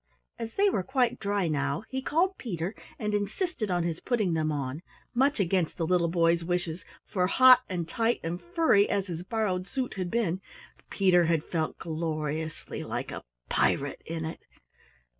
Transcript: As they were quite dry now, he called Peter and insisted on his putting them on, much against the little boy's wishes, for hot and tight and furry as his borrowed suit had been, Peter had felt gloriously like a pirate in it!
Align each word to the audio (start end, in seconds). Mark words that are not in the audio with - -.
As 0.39 0.55
they 0.55 0.67
were 0.67 0.81
quite 0.81 1.19
dry 1.19 1.47
now, 1.47 1.83
he 1.87 2.01
called 2.01 2.39
Peter 2.39 2.73
and 2.97 3.13
insisted 3.13 3.69
on 3.69 3.83
his 3.83 3.99
putting 3.99 4.33
them 4.33 4.51
on, 4.51 4.81
much 5.13 5.39
against 5.39 5.77
the 5.77 5.85
little 5.85 6.07
boy's 6.07 6.43
wishes, 6.43 6.83
for 7.05 7.27
hot 7.27 7.61
and 7.69 7.87
tight 7.87 8.19
and 8.23 8.41
furry 8.41 8.89
as 8.89 9.05
his 9.05 9.21
borrowed 9.21 9.67
suit 9.67 9.93
had 9.97 10.09
been, 10.09 10.41
Peter 10.89 11.25
had 11.25 11.43
felt 11.43 11.77
gloriously 11.77 12.83
like 12.83 13.11
a 13.11 13.21
pirate 13.47 14.01
in 14.03 14.25
it! 14.25 14.39